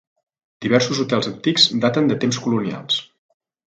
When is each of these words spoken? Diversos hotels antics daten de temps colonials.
Diversos 0.65 1.03
hotels 1.03 1.31
antics 1.33 1.69
daten 1.87 2.13
de 2.15 2.21
temps 2.27 2.43
colonials. 2.49 3.03